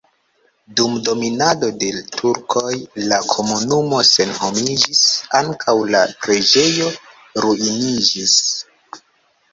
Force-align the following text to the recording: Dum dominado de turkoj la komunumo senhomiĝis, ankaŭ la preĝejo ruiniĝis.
Dum 0.79 0.93
dominado 1.07 1.67
de 1.83 1.89
turkoj 2.15 2.71
la 3.11 3.19
komunumo 3.33 4.01
senhomiĝis, 4.13 5.03
ankaŭ 5.41 5.77
la 5.97 6.03
preĝejo 6.25 6.89
ruiniĝis. 7.47 8.37